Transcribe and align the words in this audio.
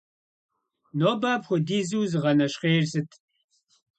Нобэ 0.97 1.27
апхуэдизу 1.35 1.99
узыгъэнэщхъейр 2.01 2.85
сыт? 2.91 3.09